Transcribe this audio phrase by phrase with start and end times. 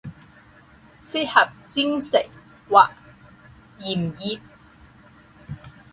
[0.99, 2.17] 适合煎食
[2.67, 2.89] 或
[3.77, 4.41] 盐腌。